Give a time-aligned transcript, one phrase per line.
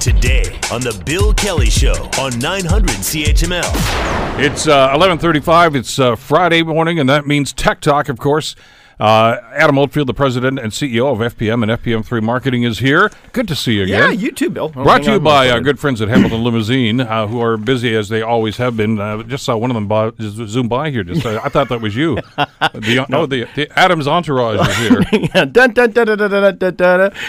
[0.00, 4.38] Today on the Bill Kelly Show on 900 CHML.
[4.38, 5.74] It's uh, 11:35.
[5.74, 8.54] It's uh, Friday morning, and that means Tech Talk, of course.
[8.98, 13.10] Uh, Adam Oldfield, the president and CEO of FPM and FPM3 Marketing, is here.
[13.32, 14.00] Good to see you again.
[14.00, 14.70] Yeah, you too, Bill.
[14.70, 18.08] Brought to you by our good friends at Hamilton Limousine, uh, who are busy as
[18.08, 18.98] they always have been.
[18.98, 21.04] Uh, just saw one of them by, zoom by here.
[21.04, 22.18] Just uh, I thought that was you.
[22.76, 25.04] The, no, the, the, Adam's entourage is here.
[25.22, 25.44] yeah,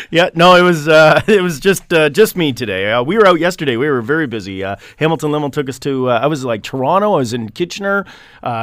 [0.10, 3.02] yeah, no, it was uh, it was just uh, just me today.
[3.02, 3.78] we were out yesterday.
[3.78, 4.62] We were very busy.
[4.98, 6.10] Hamilton Limo took us to.
[6.10, 7.14] I was like Toronto.
[7.14, 8.06] I was in Kitchener,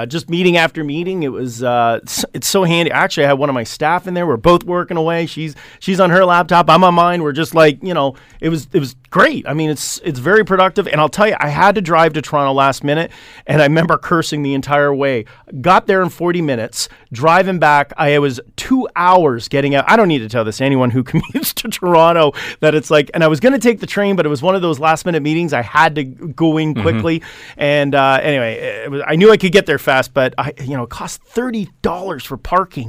[0.08, 1.22] just meeting after meeting.
[1.22, 2.92] It was it's so handy.
[2.94, 4.26] Actually, I had one of my staff in there.
[4.26, 5.26] We're both working away.
[5.26, 6.70] She's she's on her laptop.
[6.70, 7.22] I'm on mine.
[7.22, 8.16] We're just like you know.
[8.40, 9.46] It was it was great.
[9.46, 10.86] I mean, it's it's very productive.
[10.88, 13.10] And I'll tell you, I had to drive to Toronto last minute,
[13.46, 15.24] and I remember cursing the entire way.
[15.60, 16.88] Got there in 40 minutes.
[17.12, 19.84] Driving back, I was two hours getting out.
[19.88, 23.10] I don't need to tell this to anyone who commutes to Toronto that it's like.
[23.14, 25.06] And I was going to take the train, but it was one of those last
[25.06, 25.52] minute meetings.
[25.52, 27.22] I had to go in quickly.
[27.56, 28.54] And uh, anyway,
[28.84, 31.22] it was, I knew I could get there fast, but I you know it cost
[31.22, 32.83] thirty dollars for parking,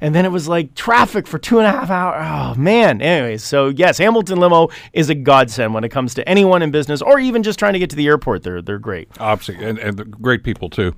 [0.00, 2.26] and then it was like traffic for two and a half hours.
[2.56, 3.00] Oh man.
[3.00, 7.02] Anyways, so yes, Hamilton Limo is a godsend when it comes to anyone in business
[7.02, 8.42] or even just trying to get to the airport.
[8.42, 9.08] They're they're great.
[9.18, 10.94] Obviously, and, and great people too.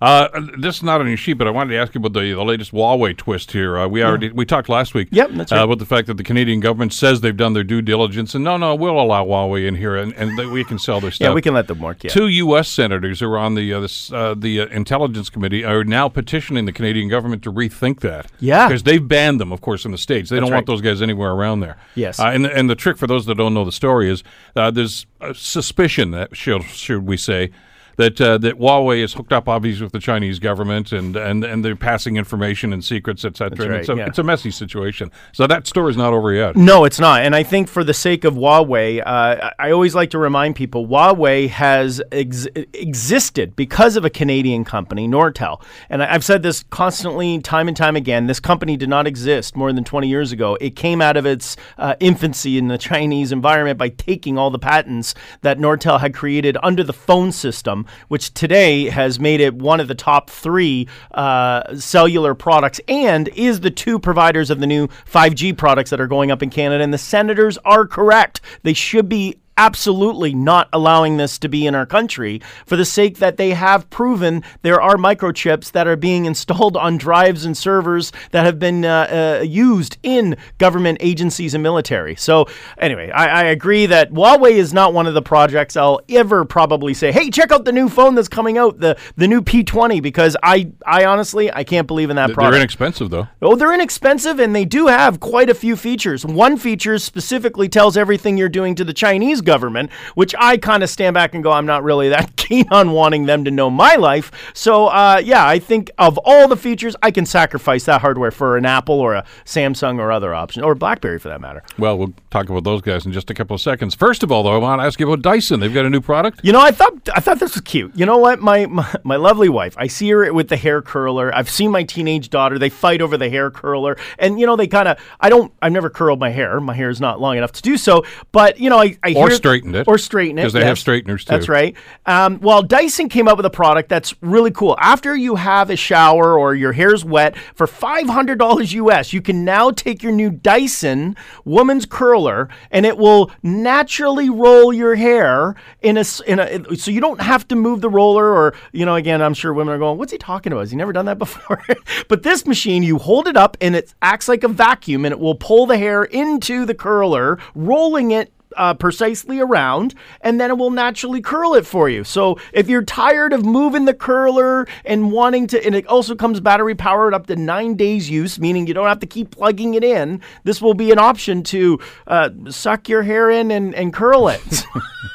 [0.00, 2.32] Uh, this is not on your sheet, but I wanted to ask you about the,
[2.32, 3.78] the latest Huawei twist here.
[3.78, 5.08] Uh, we already we talked last week.
[5.10, 5.60] Yep, that's right.
[5.60, 8.44] Uh, about the fact that the Canadian government says they've done their due diligence, and
[8.44, 11.18] no, no, we'll allow Huawei in here, and, and we can sell their stuff.
[11.28, 12.04] Yeah, we can let them work.
[12.04, 12.10] Yeah.
[12.10, 12.68] Two U.S.
[12.68, 16.64] senators who are on the uh, this, uh, the uh, Intelligence Committee are now petitioning
[16.64, 18.30] the Canadian government to rethink that.
[18.38, 18.68] Yeah.
[18.68, 20.30] because they've banned them, of course, in the states.
[20.30, 20.66] They don't want right.
[20.66, 21.76] those guys anywhere around there.
[21.96, 22.20] Yes.
[22.20, 24.22] Uh, and the, and the trick for those that don't know the story is
[24.54, 27.50] uh, there's suspicion that should should we say.
[27.98, 31.64] That, uh, that Huawei is hooked up, obviously, with the Chinese government, and, and, and
[31.64, 33.68] they're passing information and secrets, et cetera.
[33.68, 34.06] right, it's, a, yeah.
[34.06, 35.10] it's a messy situation.
[35.32, 36.56] So that story's not over yet.
[36.56, 37.22] No, it's not.
[37.22, 40.56] And I think for the sake of Huawei, uh, I I always like to remind
[40.56, 45.60] people Huawei has ex- existed because of a Canadian company, Nortel.
[45.90, 48.28] And I- I've said this constantly, time and time again.
[48.28, 50.56] This company did not exist more than 20 years ago.
[50.60, 54.58] It came out of its uh, infancy in the Chinese environment by taking all the
[54.58, 59.80] patents that Nortel had created under the phone system, which today has made it one
[59.80, 64.88] of the top three uh, cellular products and is the two providers of the new
[64.88, 66.82] 5G products that are going up in Canada.
[66.82, 68.40] And the senators are correct.
[68.62, 73.18] They should be absolutely not allowing this to be in our country for the sake
[73.18, 78.12] that they have proven there are microchips that are being installed on drives and servers
[78.30, 82.14] that have been uh, uh, used in government agencies and military.
[82.14, 82.46] So,
[82.78, 86.94] anyway, I, I agree that Huawei is not one of the projects I'll ever probably
[86.94, 90.36] say, hey, check out the new phone that's coming out, the, the new P20, because
[90.42, 92.56] I, I honestly, I can't believe in that They're product.
[92.56, 93.26] inexpensive, though.
[93.42, 96.24] Oh, they're inexpensive and they do have quite a few features.
[96.24, 100.90] One feature specifically tells everything you're doing to the Chinese government, which I kind of
[100.90, 103.94] stand back and go, I'm not really that keen on wanting them to know my
[103.96, 104.30] life.
[104.54, 108.56] So, uh, yeah, I think of all the features, I can sacrifice that hardware for
[108.58, 111.62] an Apple or a Samsung or other option, or Blackberry for that matter.
[111.78, 113.94] Well, we'll talk about those guys in just a couple of seconds.
[113.94, 115.60] First of all, though, I want to ask you about Dyson.
[115.60, 116.40] They've got a new product.
[116.42, 117.92] You know, I thought I thought this was cute.
[117.96, 118.40] You know what?
[118.40, 119.74] My, my my lovely wife.
[119.78, 121.34] I see her with the hair curler.
[121.34, 122.58] I've seen my teenage daughter.
[122.58, 124.98] They fight over the hair curler, and you know they kind of.
[125.20, 125.52] I don't.
[125.62, 126.60] I've never curled my hair.
[126.60, 128.04] My hair is not long enough to do so.
[128.32, 129.88] But you know, I, I Or hear- straightened it.
[129.88, 131.32] or straighten it 'Cause they have straighteners, too.
[131.32, 131.74] That's right.
[132.06, 134.76] Um, well, Dyson came up with a product that's really cool.
[134.80, 139.20] After you have a shower or your hair's wet, for five hundred dollars US, you
[139.22, 145.54] can now take your new Dyson woman's curler and it will naturally roll your hair
[145.82, 148.94] in a in a so you don't have to move the roller or you know
[148.94, 151.18] again I'm sure women are going what's he talking about has he never done that
[151.18, 151.62] before
[152.08, 155.18] but this machine you hold it up and it acts like a vacuum and it
[155.18, 160.58] will pull the hair into the curler rolling it uh, precisely around, and then it
[160.58, 162.04] will naturally curl it for you.
[162.04, 166.40] So if you're tired of moving the curler and wanting to, and it also comes
[166.40, 169.84] battery powered up to nine days use, meaning you don't have to keep plugging it
[169.84, 170.20] in.
[170.44, 174.64] This will be an option to uh, suck your hair in and, and curl it.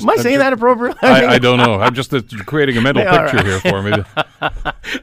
[0.00, 0.98] Am I saying that appropriately?
[1.08, 1.80] I, I don't know.
[1.80, 3.92] I'm just uh, creating a mental All picture here for me.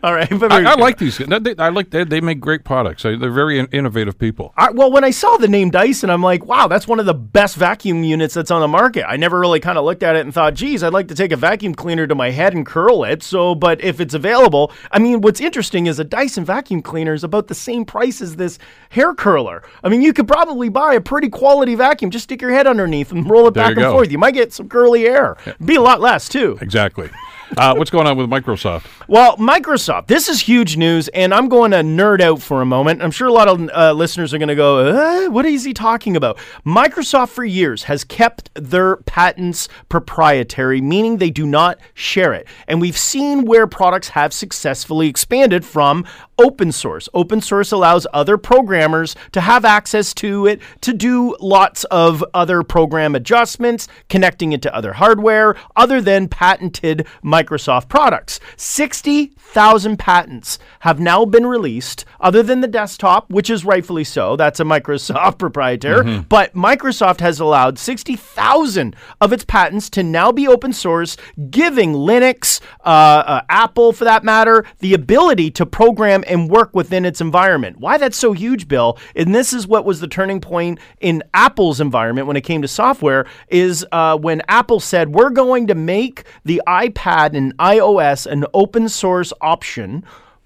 [0.04, 1.18] All right, I, I like these.
[1.18, 3.04] They, I like they, they make great products.
[3.04, 4.54] They- They're very in- innovative people.
[4.58, 7.14] I, well, when I saw the name Dyson, I'm like, wow, that's one of the
[7.14, 9.06] best vacuum units that's on the market.
[9.10, 11.32] I never really kind of looked at it and thought, geez, I'd like to take
[11.32, 13.24] a vacuum cleaner to my head and curl it.
[13.24, 17.24] So, but if it's available, I mean, what's interesting is a Dyson vacuum cleaner is
[17.24, 18.60] about the same price as this
[18.90, 19.64] hair curler.
[19.84, 23.12] I mean, you could probably buy a pretty quality vacuum, just stick your head underneath
[23.12, 23.92] and roll it There back and go.
[23.94, 24.12] forth.
[24.12, 25.38] You might get some curly hair.
[25.64, 26.58] Be a lot less too.
[26.62, 27.10] Exactly.
[27.58, 28.86] Uh, what's going on with Microsoft?
[29.08, 33.02] Well, Microsoft, this is huge news, and I'm going to nerd out for a moment.
[33.02, 35.74] I'm sure a lot of uh, listeners are going to go, uh, What is he
[35.74, 36.38] talking about?
[36.66, 42.48] Microsoft, for years, has kept their patents proprietary, meaning they do not share it.
[42.68, 46.06] And we've seen where products have successfully expanded from
[46.40, 47.08] open source.
[47.14, 52.64] Open source allows other programmers to have access to it to do lots of other
[52.64, 58.40] program adjustments, connecting it to other hardware, other than patented Microsoft products.
[58.56, 64.36] 60,000 patents have now been released, other than the desktop, which is rightfully so.
[64.36, 66.20] That's a Microsoft proprietary.
[66.22, 71.18] But Microsoft has allowed 60,000 of its patents to now be open source,
[71.50, 72.88] giving Linux, uh,
[73.26, 77.78] uh, Apple for that matter, the ability to program and work within its environment.
[77.80, 81.82] Why that's so huge, Bill, and this is what was the turning point in Apple's
[81.82, 86.24] environment when it came to software, is uh, when Apple said, we're going to make
[86.46, 90.04] the iPad and iOS an open source option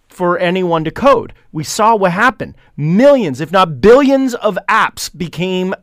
[0.08, 1.34] for anyone to code.
[1.52, 2.56] We saw what happened.
[2.78, 5.74] Millions, if not billions, of apps became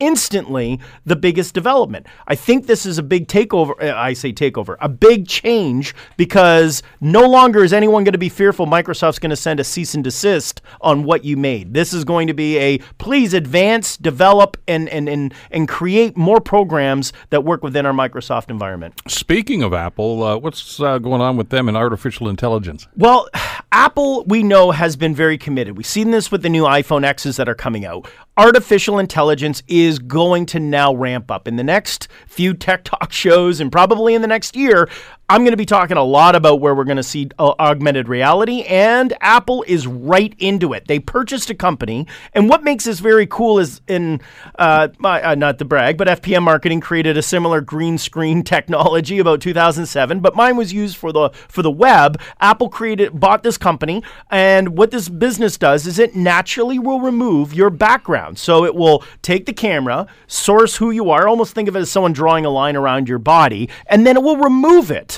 [0.00, 2.06] instantly the biggest development.
[2.26, 3.72] I think this is a big takeover.
[3.82, 8.28] uh, I say takeover, a big change because no longer is anyone going to be
[8.28, 11.74] fearful Microsoft's going to send a cease and desist on what you made.
[11.74, 16.40] This is going to be a please advance, develop, and and and, and create more
[16.40, 18.94] programs that work within our Microsoft environment.
[19.08, 22.86] Speaking of Apple, uh, what's uh, going on with them in artificial intelligence?
[22.96, 23.28] Well,
[23.72, 25.76] Apple, we know, has been very committed.
[25.76, 28.08] We've seen this with the new iPhone X's that are coming out.
[28.38, 31.48] Artificial intelligence is going to now ramp up.
[31.48, 34.88] In the next few Tech Talk shows and probably in the next year,
[35.30, 38.08] I'm going to be talking a lot about where we're going to see uh, augmented
[38.08, 40.86] reality, and Apple is right into it.
[40.88, 44.22] They purchased a company, and what makes this very cool is in,
[44.58, 49.42] uh, uh, not the brag, but FPM Marketing created a similar green screen technology about
[49.42, 52.18] 2007, but mine was used for the for the web.
[52.40, 57.52] Apple created bought this company, and what this business does is it naturally will remove
[57.52, 58.38] your background.
[58.38, 61.90] So it will take the camera, source who you are, almost think of it as
[61.90, 65.17] someone drawing a line around your body, and then it will remove it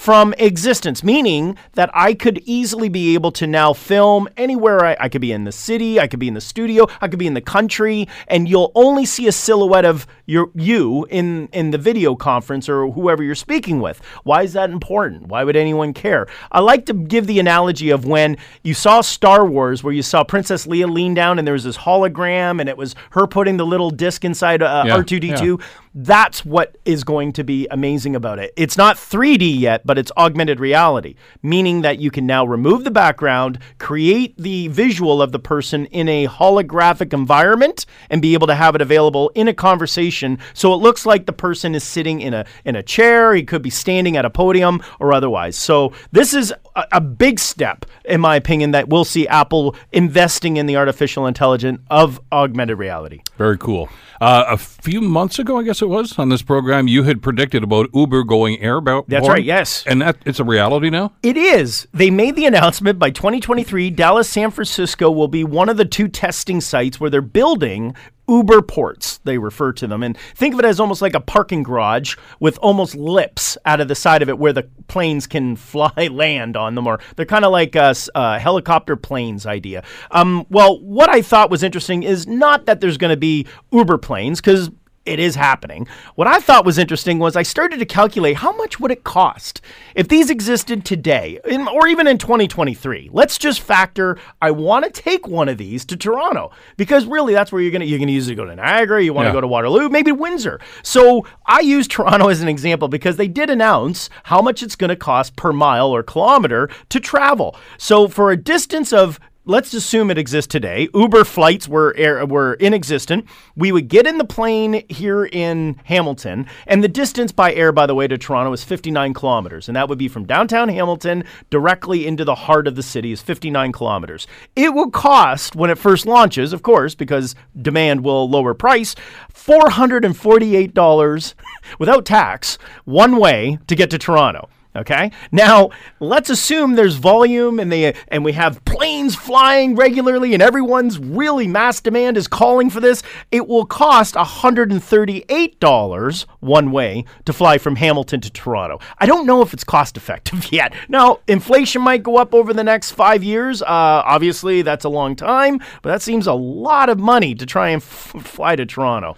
[0.00, 4.82] from existence, meaning that I could easily be able to now film anywhere.
[4.82, 7.18] I, I could be in the city, I could be in the studio, I could
[7.18, 11.70] be in the country, and you'll only see a silhouette of your you in in
[11.70, 14.00] the video conference or whoever you're speaking with.
[14.24, 15.26] Why is that important?
[15.26, 16.26] Why would anyone care?
[16.50, 20.24] I like to give the analogy of when you saw Star Wars, where you saw
[20.24, 23.66] Princess Leia lean down and there was this hologram, and it was her putting the
[23.66, 25.60] little disc inside uh, Yeah, R2D2.
[25.92, 28.52] That's what is going to be amazing about it.
[28.56, 32.92] It's not 3D yet, but it's augmented reality, meaning that you can now remove the
[32.92, 38.54] background, create the visual of the person in a holographic environment, and be able to
[38.54, 40.38] have it available in a conversation.
[40.54, 43.34] So it looks like the person is sitting in a in a chair.
[43.34, 45.56] He could be standing at a podium or otherwise.
[45.56, 50.56] So this is a, a big step, in my opinion, that we'll see Apple investing
[50.56, 53.22] in the artificial intelligence of augmented reality.
[53.36, 53.88] Very cool.
[54.20, 57.64] Uh, a few months ago, I guess it was, on this program, you had predicted
[57.64, 59.06] about Uber going airbound.
[59.08, 59.79] That's right, yes.
[59.86, 61.12] And that it's a reality now?
[61.22, 61.86] It is.
[61.92, 66.08] They made the announcement by 2023, Dallas, San Francisco will be one of the two
[66.08, 67.94] testing sites where they're building
[68.30, 70.04] Uber ports, they refer to them.
[70.04, 73.88] And think of it as almost like a parking garage with almost lips out of
[73.88, 77.44] the side of it where the planes can fly, land on them, or they're kind
[77.44, 79.82] of like a, a helicopter planes idea.
[80.12, 83.98] Um, well, what I thought was interesting is not that there's going to be Uber
[83.98, 84.70] planes, because
[85.10, 85.86] it is happening.
[86.14, 89.60] What I thought was interesting was I started to calculate how much would it cost
[89.94, 93.10] if these existed today in, or even in 2023.
[93.12, 97.50] Let's just factor I want to take one of these to Toronto because really that's
[97.52, 99.34] where you're going to you're going to usually go to Niagara, you want to Yeah.
[99.34, 100.60] go to Waterloo, maybe Windsor.
[100.82, 104.90] So I use Toronto as an example because they did announce how much it's going
[104.90, 107.56] to cost per mile or kilometer to travel.
[107.78, 110.88] So for a distance of let's assume it exists today.
[110.94, 113.24] Uber flights were air, were inexistent.
[113.56, 117.86] We would get in the plane here in Hamilton, and the distance by air, by
[117.86, 122.06] the way, to Toronto is 59 kilometers, and that would be from downtown Hamilton directly
[122.06, 124.26] into the heart of the city is 59 kilometers.
[124.54, 128.94] It will cost when it first launches, of course, because demand will lower price,
[129.32, 131.34] $448
[131.78, 134.48] without tax one way to get to Toronto.
[134.76, 135.10] Okay.
[135.32, 140.96] Now let's assume there's volume and they and we have planes flying regularly and everyone's
[140.96, 143.02] really mass demand is calling for this.
[143.32, 148.78] It will cost $138 one way to fly from Hamilton to Toronto.
[148.98, 150.72] I don't know if it's cost effective yet.
[150.88, 153.62] Now inflation might go up over the next five years.
[153.62, 157.70] Uh, obviously that's a long time, but that seems a lot of money to try
[157.70, 159.16] and f- fly to Toronto.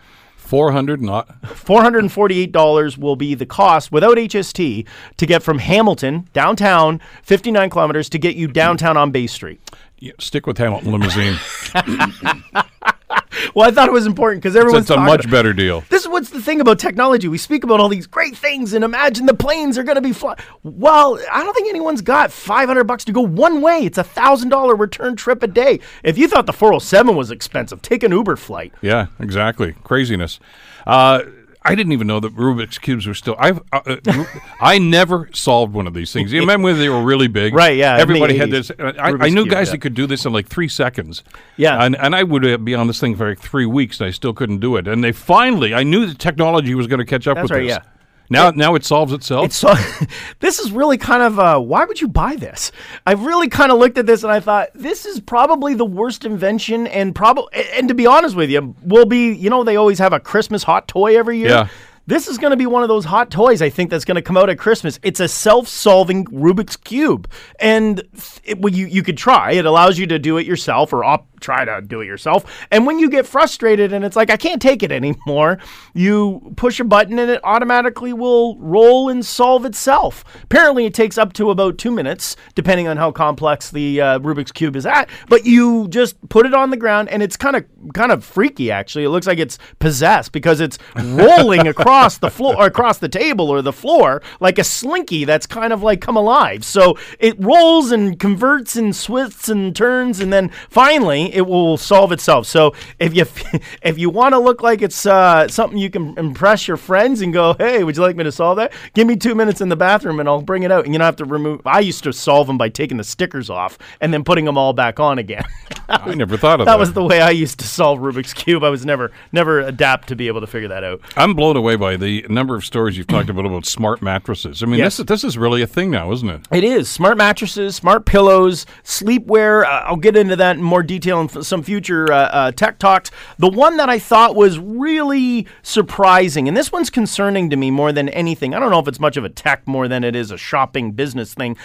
[0.52, 1.40] Four hundred not.
[1.44, 8.18] $448 will be the cost without HST to get from Hamilton downtown 59 kilometers to
[8.18, 9.62] get you downtown on Bay Street.
[9.98, 11.38] Yeah, stick with Hamilton Limousine.
[13.54, 15.84] Well, I thought it was important because everyone's It's a much about- better deal.
[15.88, 17.28] This is what's the thing about technology.
[17.28, 20.12] We speak about all these great things and imagine the planes are going to be
[20.12, 20.36] fly.
[20.62, 23.80] Well, I don't think anyone's got 500 bucks to go one way.
[23.84, 25.80] It's a $1,000 return trip a day.
[26.02, 28.72] If you thought the 407 was expensive, take an Uber flight.
[28.80, 29.74] Yeah, exactly.
[29.84, 30.38] Craziness.
[30.86, 31.22] Uh,
[31.64, 33.36] I didn't even know that Rubik's cubes were still.
[33.38, 34.24] I've uh, uh,
[34.60, 36.32] I never solved one of these things.
[36.32, 37.54] You remember when they were really big?
[37.54, 38.76] Right, yeah, Everybody had 80s.
[38.76, 38.96] this.
[38.98, 39.72] I, I knew Cube, guys yeah.
[39.72, 41.22] that could do this in like three seconds.
[41.56, 41.82] Yeah.
[41.84, 44.10] and and I would uh, be on this thing for like three weeks, and I
[44.10, 44.88] still couldn't do it.
[44.88, 47.66] And they finally, I knew the technology was going to catch up That's with right,
[47.66, 47.78] this.
[47.84, 47.90] yeah.
[48.32, 49.44] Now, now it solves itself.
[49.46, 49.74] It's so
[50.40, 52.72] this is really kind of uh, why would you buy this?
[53.06, 56.24] I really kind of looked at this and I thought this is probably the worst
[56.24, 59.98] invention and probably and to be honest with you, will be you know they always
[59.98, 61.48] have a Christmas hot toy every year.
[61.48, 61.68] Yeah.
[62.04, 64.22] This is going to be one of those hot toys I think that's going to
[64.22, 64.98] come out at Christmas.
[65.04, 68.02] It's a self-solving Rubik's cube, and
[68.42, 69.52] it, well, you you could try.
[69.52, 72.66] It allows you to do it yourself or op- try to do it yourself.
[72.70, 75.58] And when you get frustrated and it's like I can't take it anymore,
[75.94, 80.24] you push a button and it automatically will roll and solve itself.
[80.42, 84.52] Apparently, it takes up to about two minutes, depending on how complex the uh, Rubik's
[84.52, 85.08] cube is at.
[85.28, 88.70] But you just put it on the ground, and it's kind of kind of freaky.
[88.70, 93.08] Actually, it looks like it's possessed because it's rolling across the floor, or across the
[93.08, 96.64] table or the floor like a slinky that's kind of like come alive.
[96.64, 102.12] So it rolls and converts and twists and turns, and then finally it will solve
[102.12, 102.46] itself.
[102.46, 103.26] So if you
[103.82, 107.32] if you want to look like it's uh, something you can impress your friends and
[107.32, 108.72] go, hey, would you like me to solve that?
[108.94, 110.84] Give me two minutes in the bathroom and I'll bring it out.
[110.84, 111.60] And you don't have to remove.
[111.66, 114.72] I used to solve them by taking the stickers off and then putting them all
[114.72, 115.44] back on again.
[115.88, 116.72] I never thought of that.
[116.72, 118.62] that was the way I used to solve Rubik's cube.
[118.64, 121.00] I was never never adapt to be able to figure that out.
[121.16, 124.62] I'm blown away by the number of stories you've talked about about smart mattresses.
[124.62, 124.96] I mean, Yes.
[124.96, 126.40] this this is really a thing now, isn't it?
[126.50, 129.64] It is smart mattresses, smart pillows, sleepwear.
[129.64, 132.78] Uh, I'll get into that in more detail in f- some future uh, uh, tech
[132.78, 133.10] talks.
[133.38, 137.92] The one that I thought was really surprising, and this one's concerning to me more
[137.92, 138.54] than anything.
[138.54, 140.92] I don't know if it's much of a tech more than it is a shopping
[140.92, 141.56] business thing.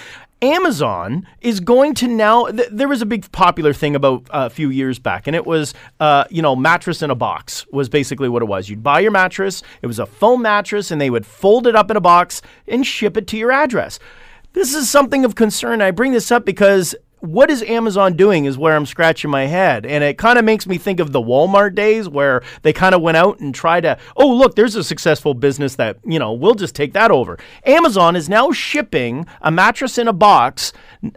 [0.41, 2.46] Amazon is going to now.
[2.46, 5.46] Th- there was a big popular thing about uh, a few years back, and it
[5.46, 8.70] was, uh, you know, mattress in a box was basically what it was.
[8.70, 11.89] You'd buy your mattress, it was a foam mattress, and they would fold it up
[11.89, 14.00] in a box and ship it to your address.
[14.53, 15.82] This is something of concern.
[15.82, 19.86] I bring this up because what is Amazon doing is where I'm scratching my head.
[19.86, 23.01] And it kind of makes me think of the Walmart days where they kind of
[23.01, 26.55] went out and tried to, oh, look, there's a successful business that, you know, we'll
[26.55, 27.38] just take that over.
[27.65, 30.74] Amazon is now shipping a mattress in a box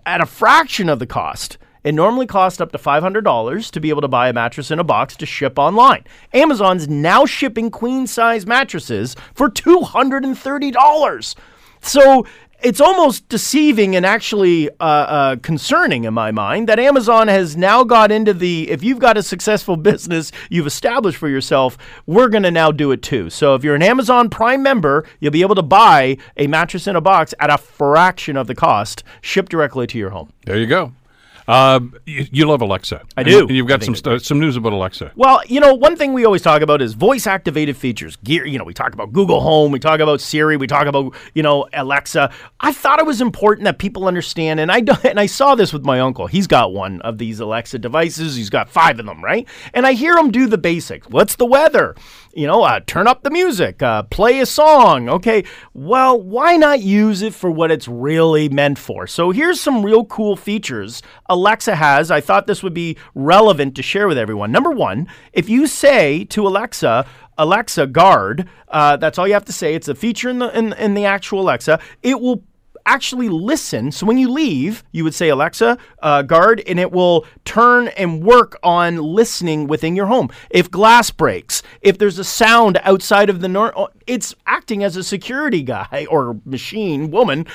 [0.07, 1.59] at a fraction of the cost.
[1.83, 4.85] It normally costs up to $500 to be able to buy a mattress in a
[4.85, 6.04] box to ship online.
[6.35, 11.35] Amazon's now shipping queen size mattresses for $230.
[11.83, 12.26] So
[12.62, 17.85] it's almost deceiving and actually uh, uh, concerning in my mind that Amazon has now
[17.85, 22.43] got into the if you've got a successful business you've established for yourself, we're going
[22.43, 23.31] to now do it too.
[23.31, 26.97] So if you're an Amazon Prime member, you'll be able to buy a mattress in
[26.97, 30.33] a box at a fraction of the cost, shipped directly to your home.
[30.45, 30.93] There you go.
[31.50, 33.02] Uh, you, you love Alexa.
[33.16, 33.40] I do.
[33.40, 35.12] And you've got some st- some news about Alexa.
[35.16, 38.16] Well, you know, one thing we always talk about is voice activated features.
[38.23, 41.14] Gear, you know, we talk about Google Home, we talk about Siri, we talk about,
[41.35, 42.33] you know, Alexa.
[42.61, 45.73] I thought it was important that people understand and I do- and I saw this
[45.73, 46.28] with my uncle.
[46.28, 48.37] He's got one of these Alexa devices.
[48.37, 49.49] He's got 5 of them, right?
[49.75, 51.09] And I hear him do the basics.
[51.09, 51.97] What's the weather?
[52.32, 55.08] You know, uh, turn up the music, uh, play a song.
[55.08, 55.44] Okay.
[55.75, 59.08] Well, why not use it for what it's really meant for?
[59.08, 62.10] So here's some real cool features Alexa has.
[62.10, 64.52] I thought this would be relevant to share with everyone.
[64.52, 67.04] Number one, if you say to Alexa,
[67.37, 69.75] Alexa guard, uh, that's all you have to say.
[69.75, 71.80] It's a feature in the in, in the actual Alexa.
[72.02, 72.44] It will
[72.90, 73.92] actually listen.
[73.92, 78.25] So when you leave, you would say Alexa uh, guard, and it will turn and
[78.25, 80.28] work on listening within your home.
[80.50, 85.04] If glass breaks, if there's a sound outside of the nor, it's acting as a
[85.04, 87.47] security guy or machine woman.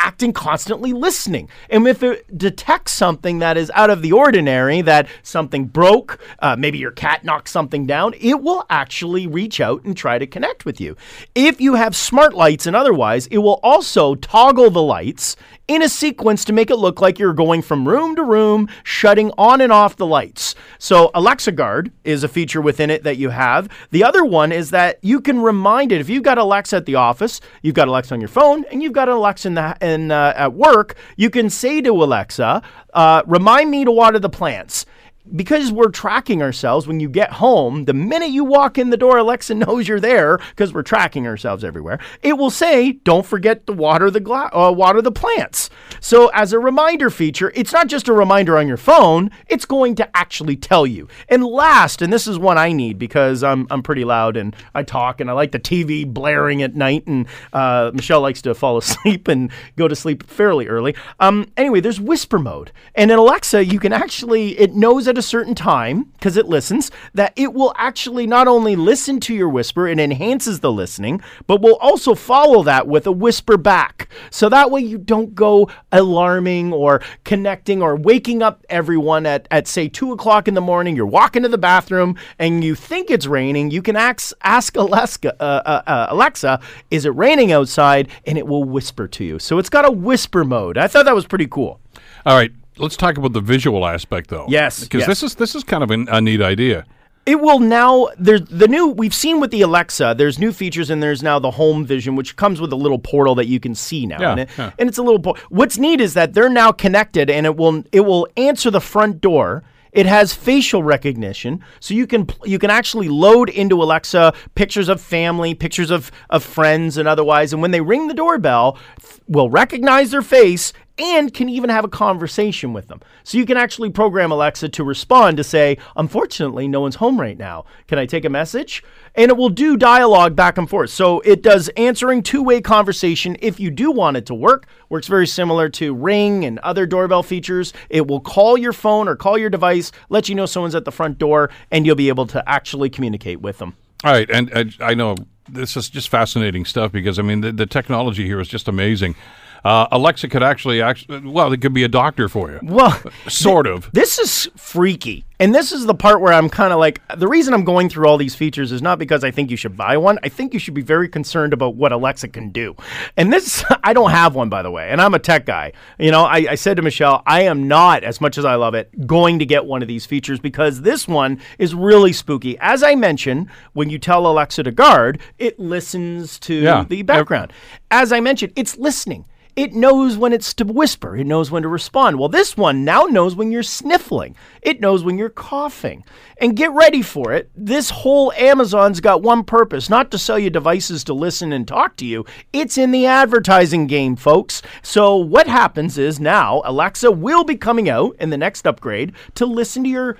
[0.00, 1.48] Acting constantly listening.
[1.68, 6.56] And if it detects something that is out of the ordinary, that something broke, uh,
[6.56, 10.64] maybe your cat knocked something down, it will actually reach out and try to connect
[10.64, 10.96] with you.
[11.34, 15.36] If you have smart lights and otherwise, it will also toggle the lights
[15.70, 19.30] in a sequence to make it look like you're going from room to room, shutting
[19.38, 20.56] on and off the lights.
[20.80, 23.68] So Alexa Guard is a feature within it that you have.
[23.92, 26.96] The other one is that you can remind it if you've got Alexa at the
[26.96, 30.32] office, you've got Alexa on your phone, and you've got Alexa in the, in, uh,
[30.34, 32.62] at work, you can say to Alexa,
[32.92, 34.86] uh, "Remind me to water the plants."
[35.34, 39.18] Because we're tracking ourselves when you get home, the minute you walk in the door,
[39.18, 41.98] Alexa knows you're there because we're tracking ourselves everywhere.
[42.22, 45.70] It will say, "Don't forget to water the gla- uh, water the plants."
[46.00, 49.94] So as a reminder feature, it's not just a reminder on your phone; it's going
[49.96, 51.08] to actually tell you.
[51.28, 54.82] And last, and this is one I need because I'm I'm pretty loud and I
[54.82, 58.76] talk and I like the TV blaring at night, and uh, Michelle likes to fall
[58.78, 60.94] asleep and go to sleep fairly early.
[61.20, 65.54] Um, anyway, there's whisper mode, and in Alexa, you can actually it knows at certain
[65.54, 70.00] time because it listens that it will actually not only listen to your whisper, and
[70.00, 74.08] enhances the listening, but will also follow that with a whisper back.
[74.30, 79.68] So that way you don't go alarming or connecting or waking up everyone at, at
[79.68, 80.96] say two o'clock in the morning.
[80.96, 83.70] You're walking to the bathroom and you think it's raining.
[83.70, 86.60] You can ask, ask Alexa, uh, uh, uh, Alexa,
[86.90, 88.08] is it raining outside?
[88.26, 89.38] And it will whisper to you.
[89.38, 90.78] So it's got a whisper mode.
[90.78, 91.80] I thought that was pretty cool.
[92.26, 94.46] All right, let's talk about the visual aspect, though.
[94.48, 95.08] Yes, because yes.
[95.08, 96.84] this is this is kind of an, a neat idea.
[97.26, 101.02] It will now there's the new we've seen with the Alexa, there's new features and
[101.02, 104.06] there's now the home vision, which comes with a little portal that you can see
[104.06, 104.20] now.
[104.20, 104.72] Yeah, and, it- yeah.
[104.78, 107.84] and it's a little po- what's neat is that they're now connected and it will
[107.92, 109.62] it will answer the front door.
[109.92, 115.00] It has facial recognition, so you can you can actually load into Alexa pictures of
[115.00, 117.52] family, pictures of of friends, and otherwise.
[117.52, 118.78] And when they ring the doorbell,
[119.26, 123.00] will recognize their face and can even have a conversation with them.
[123.24, 127.38] So you can actually program Alexa to respond to say, "Unfortunately, no one's home right
[127.38, 127.64] now.
[127.86, 128.82] Can I take a message?"
[129.14, 130.90] And it will do dialogue back and forth.
[130.90, 134.66] So it does answering two-way conversation if you do want it to work.
[134.88, 137.72] Works very similar to Ring and other doorbell features.
[137.88, 140.92] It will call your phone or call your device, let you know someone's at the
[140.92, 143.74] front door, and you'll be able to actually communicate with them.
[144.04, 145.16] All right, and, and I know
[145.48, 149.14] this is just fascinating stuff because I mean the, the technology here is just amazing.
[149.64, 153.66] Uh, Alexa could actually, actually, well, it could be a doctor for you, Well, sort
[153.66, 153.90] of.
[153.92, 155.24] This is freaky.
[155.38, 158.06] And this is the part where I'm kind of like, the reason I'm going through
[158.06, 160.18] all these features is not because I think you should buy one.
[160.22, 162.76] I think you should be very concerned about what Alexa can do.
[163.16, 165.72] And this, I don't have one, by the way, and I'm a tech guy.
[165.98, 168.74] You know, I, I said to Michelle, I am not, as much as I love
[168.74, 172.58] it, going to get one of these features because this one is really spooky.
[172.58, 176.84] As I mentioned, when you tell Alexa to guard, it listens to Yeah.
[176.86, 177.52] the background.
[177.90, 179.24] As I mentioned, it's listening.
[179.56, 181.16] It knows when it's to whisper.
[181.16, 182.18] It knows when to respond.
[182.18, 184.36] Well, this one now knows when you're sniffling.
[184.62, 186.04] It knows when you're coughing.
[186.40, 187.50] And get ready for it.
[187.54, 191.96] This whole Amazon's got one purpose not to sell you devices to listen and talk
[191.96, 192.24] to you.
[192.52, 194.62] It's in the advertising game, folks.
[194.82, 199.46] So, what happens is now Alexa will be coming out in the next upgrade to
[199.46, 200.16] listen to your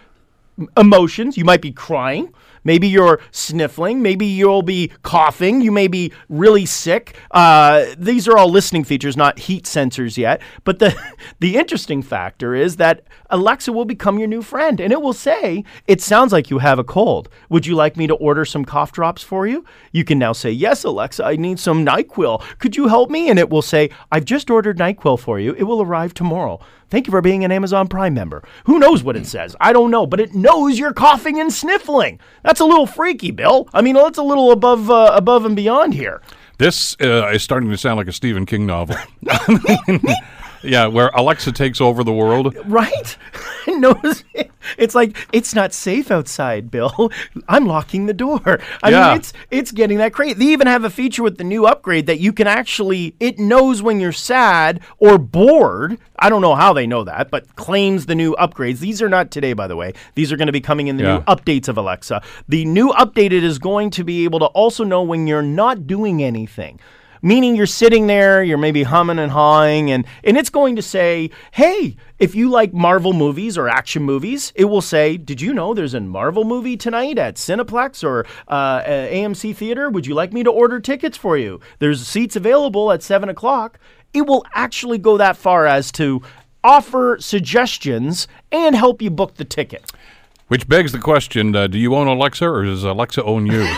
[0.76, 1.36] emotions.
[1.36, 2.34] You might be crying.
[2.64, 4.02] Maybe you're sniffling.
[4.02, 5.60] Maybe you'll be coughing.
[5.60, 7.16] You may be really sick.
[7.30, 10.40] Uh, these are all listening features, not heat sensors yet.
[10.64, 10.94] But the
[11.40, 15.64] the interesting factor is that Alexa will become your new friend, and it will say,
[15.86, 17.28] "It sounds like you have a cold.
[17.48, 20.50] Would you like me to order some cough drops for you?" You can now say,
[20.50, 21.24] "Yes, Alexa.
[21.24, 22.42] I need some Nyquil.
[22.58, 25.54] Could you help me?" And it will say, "I've just ordered Nyquil for you.
[25.56, 28.42] It will arrive tomorrow." Thank you for being an Amazon Prime member.
[28.64, 29.54] Who knows what it says?
[29.60, 32.18] I don't know, but it knows you're coughing and sniffling.
[32.42, 33.68] That's a little freaky, Bill.
[33.72, 36.20] I mean, that's a little above uh, above and beyond here.
[36.58, 38.96] This uh, is starting to sound like a Stephen King novel.
[40.62, 42.54] yeah, where Alexa takes over the world.
[42.66, 43.16] Right?
[44.34, 47.10] It it's like it's not safe outside, Bill.
[47.48, 48.60] I'm locking the door.
[48.82, 49.08] I Yeah.
[49.08, 50.34] mean, it's it's getting that crazy.
[50.34, 53.82] They even have a feature with the new upgrade that you can actually it knows
[53.82, 55.98] when you're sad or bored.
[56.18, 58.80] I don't know how they know that, but claims the new upgrades.
[58.80, 59.94] These are not today, by the way.
[60.14, 62.22] These are going to be coming in the new updates of Alexa.
[62.48, 66.22] The new updated is going to be able to also know when you're not doing
[66.22, 66.78] anything.
[67.22, 71.30] Meaning you're sitting there, you're maybe humming and hawing, and, and it's going to say,
[71.52, 75.74] hey, if you like Marvel movies or action movies, it will say, did you know
[75.74, 79.90] there's a Marvel movie tonight at Cineplex or uh, AMC Theater?
[79.90, 81.60] Would you like me to order tickets for you?
[81.78, 83.78] There's seats available at 7 o'clock.
[84.12, 86.22] It will actually go that far as to
[86.62, 89.90] offer suggestions and help you book the ticket.
[90.50, 93.62] Which begs the question: uh, Do you own Alexa, or does Alexa own you?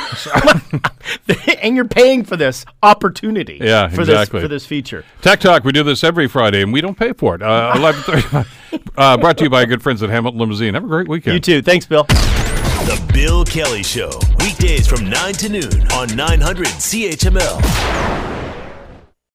[1.62, 4.40] and you're paying for this opportunity Yeah, for exactly.
[4.40, 5.04] this for this feature.
[5.20, 7.42] Tech Talk, we do this every Friday, and we don't pay for it.
[7.42, 8.48] Uh, Eleven thirty.
[8.96, 10.72] Uh, brought to you by our good friends at Hamilton Limousine.
[10.72, 11.34] Have a great weekend.
[11.34, 11.60] You too.
[11.60, 12.04] Thanks, Bill.
[12.04, 18.31] The Bill Kelly Show, weekdays from 9 to noon on 900 CHML.